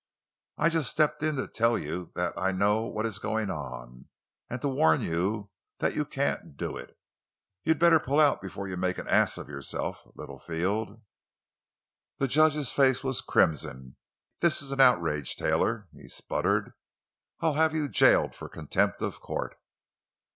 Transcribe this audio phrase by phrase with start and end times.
[0.57, 4.05] I just stepped in to tell you that I know what is going on,
[4.49, 6.97] and to warn you that you can't do it!
[7.63, 11.01] You had better pull out before you make an ass of yourself, Littlefield!"
[12.17, 13.95] The judge's face was crimson.
[14.39, 16.73] "This is an outrage, Taylor!" he sputtered.
[17.41, 19.55] "I'll have you jailed for contempt of court!"